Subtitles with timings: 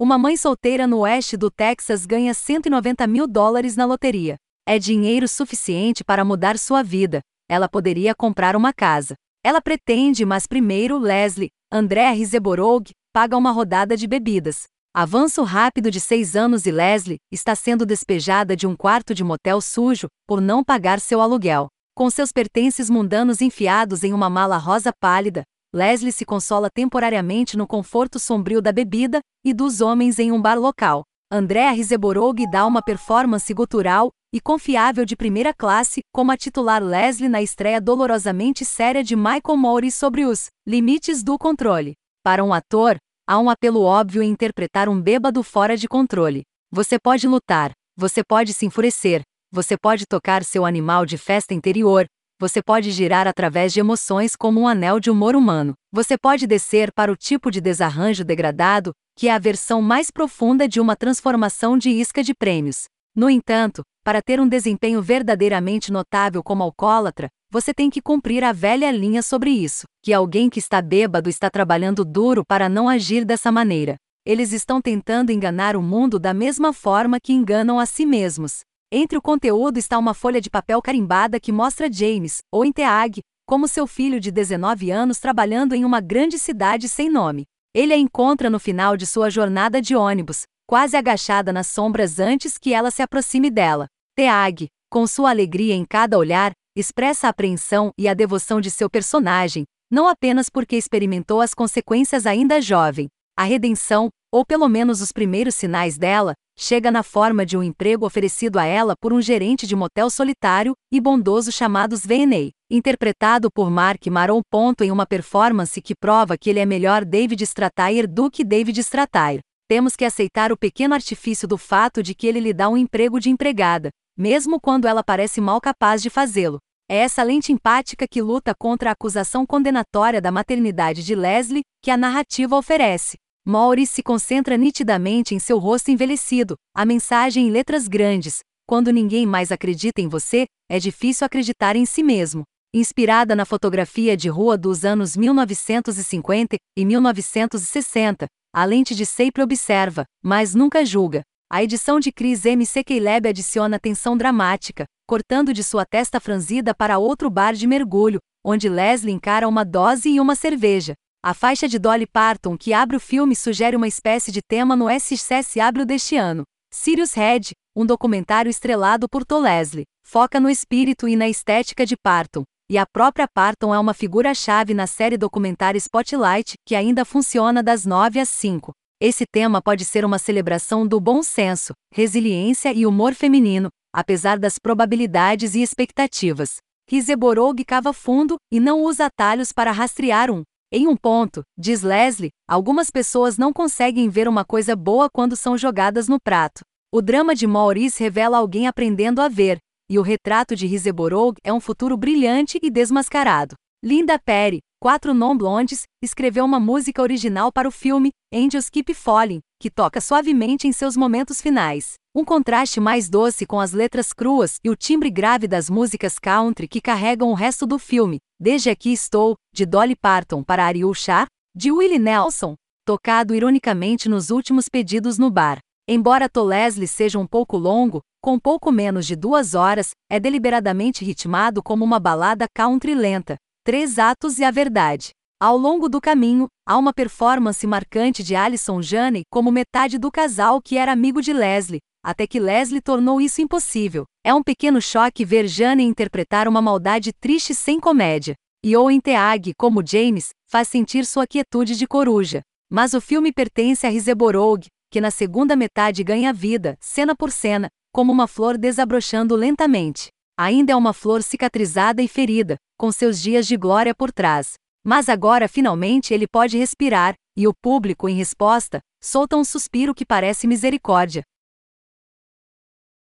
[0.00, 4.36] Uma mãe solteira no oeste do Texas ganha 190 mil dólares na loteria.
[4.66, 7.20] É dinheiro suficiente para mudar sua vida.
[7.50, 9.14] Ela poderia comprar uma casa.
[9.44, 14.62] Ela pretende, mas primeiro Leslie, André Rizeborog, paga uma rodada de bebidas.
[14.96, 19.60] Avanço rápido de seis anos e Leslie está sendo despejada de um quarto de motel
[19.60, 21.68] sujo por não pagar seu aluguel.
[21.94, 25.42] Com seus pertences mundanos enfiados em uma mala rosa pálida,
[25.72, 30.58] Leslie se consola temporariamente no conforto sombrio da bebida e dos homens em um bar
[30.58, 31.04] local.
[31.30, 37.28] Andrea Rizeborog dá uma performance gutural e confiável de primeira classe como a titular Leslie
[37.28, 41.94] na estreia dolorosamente séria de Michael Moore sobre os limites do controle.
[42.24, 46.42] Para um ator, há um apelo óbvio em interpretar um bêbado fora de controle.
[46.72, 52.06] Você pode lutar, você pode se enfurecer, você pode tocar seu animal de festa interior,
[52.40, 55.74] você pode girar através de emoções como um anel de humor humano.
[55.92, 60.66] Você pode descer para o tipo de desarranjo degradado, que é a versão mais profunda
[60.66, 62.84] de uma transformação de isca de prêmios.
[63.14, 68.52] No entanto, para ter um desempenho verdadeiramente notável como alcoólatra, você tem que cumprir a
[68.52, 73.26] velha linha sobre isso, que alguém que está bêbado está trabalhando duro para não agir
[73.26, 73.96] dessa maneira.
[74.24, 78.60] Eles estão tentando enganar o mundo da mesma forma que enganam a si mesmos.
[78.92, 83.68] Entre o conteúdo está uma folha de papel carimbada que mostra James, ou Inteag, como
[83.68, 87.44] seu filho de 19 anos trabalhando em uma grande cidade sem nome.
[87.72, 92.58] Ele a encontra no final de sua jornada de ônibus, quase agachada nas sombras antes
[92.58, 93.86] que ela se aproxime dela.
[94.16, 98.90] Teag, com sua alegria em cada olhar, expressa a apreensão e a devoção de seu
[98.90, 103.06] personagem, não apenas porque experimentou as consequências ainda jovem.
[103.36, 108.06] A redenção, ou pelo menos os primeiros sinais dela, chega na forma de um emprego
[108.06, 113.70] oferecido a ela por um gerente de motel solitário e bondoso chamado V&A, interpretado por
[113.70, 114.42] Mark Maron.
[114.82, 119.40] Em uma performance que prova que ele é melhor David Strathair do que David Strathair.
[119.68, 123.20] Temos que aceitar o pequeno artifício do fato de que ele lhe dá um emprego
[123.20, 126.58] de empregada, mesmo quando ela parece mal capaz de fazê-lo.
[126.88, 131.90] É essa lente empática que luta contra a acusação condenatória da maternidade de Leslie que
[131.90, 133.16] a narrativa oferece.
[133.50, 139.26] Maury se concentra nitidamente em seu rosto envelhecido, a mensagem em letras grandes: quando ninguém
[139.26, 142.44] mais acredita em você, é difícil acreditar em si mesmo.
[142.72, 150.04] Inspirada na fotografia de rua dos anos 1950 e 1960, a lente de sempre observa,
[150.22, 151.22] mas nunca julga.
[151.50, 152.64] A edição de Chris M.
[152.64, 158.68] Sekeileb adiciona tensão dramática, cortando de sua testa franzida para outro bar de mergulho, onde
[158.68, 160.94] Leslie encara uma dose e uma cerveja.
[161.22, 164.88] A faixa de Dolly Parton que abre o filme sugere uma espécie de tema no
[164.88, 166.44] SCSW deste ano.
[166.72, 171.94] Sirius Red, um documentário estrelado por Tom Leslie, foca no espírito e na estética de
[171.94, 177.62] Parton, e a própria Parton é uma figura-chave na série documentária Spotlight, que ainda funciona
[177.62, 178.72] das 9 às 5.
[178.98, 184.58] Esse tema pode ser uma celebração do bom senso, resiliência e humor feminino, apesar das
[184.58, 186.56] probabilidades e expectativas.
[186.88, 192.30] Rizeborog cava fundo e não usa atalhos para rastrear um em um ponto, diz Leslie,
[192.48, 196.60] algumas pessoas não conseguem ver uma coisa boa quando são jogadas no prato.
[196.92, 199.58] O drama de Maurice revela alguém aprendendo a ver,
[199.90, 203.56] e o retrato de Rizeborog é um futuro brilhante e desmascarado.
[203.82, 209.70] Linda Perry, quatro non-blondes, escreveu uma música original para o filme Angels Keep Falling, que
[209.70, 211.92] toca suavemente em seus momentos finais.
[212.16, 216.66] Um contraste mais doce com as letras cruas e o timbre grave das músicas country
[216.66, 218.18] que carregam o resto do filme.
[218.40, 222.54] Desde Aqui Estou, de Dolly Parton para Ariel Shah, de Willie Nelson,
[222.86, 225.58] tocado ironicamente nos últimos pedidos no bar.
[225.86, 231.04] Embora To Leslie seja um pouco longo, com pouco menos de duas horas, é deliberadamente
[231.04, 235.10] ritmado como uma balada country lenta, Três atos e a verdade.
[235.42, 240.60] Ao longo do caminho, há uma performance marcante de Alison Janney como metade do casal
[240.60, 244.04] que era amigo de Leslie, até que Leslie tornou isso impossível.
[244.22, 248.34] É um pequeno choque ver Janney interpretar uma maldade triste sem comédia.
[248.62, 252.42] E Owen Teague, como James, faz sentir sua quietude de coruja.
[252.70, 257.70] Mas o filme pertence a Rizeborog, que na segunda metade ganha vida, cena por cena,
[257.94, 260.08] como uma flor desabrochando lentamente.
[260.38, 264.60] Ainda é uma flor cicatrizada e ferida, com seus dias de glória por trás.
[264.84, 270.06] Mas agora finalmente ele pode respirar, e o público, em resposta, solta um suspiro que
[270.06, 271.22] parece misericórdia.